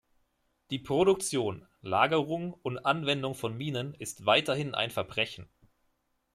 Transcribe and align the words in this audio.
Die 0.71 0.79
Produktion, 0.79 1.67
Lagerung 1.83 2.53
und 2.63 2.79
Anwendung 2.79 3.35
von 3.35 3.55
Minen 3.55 3.93
ist 3.93 4.25
weiterhin 4.25 4.73
ein 4.73 4.89
Verbrechen. 4.89 5.47